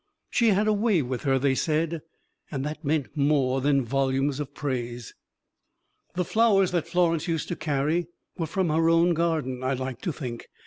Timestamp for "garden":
9.13-9.63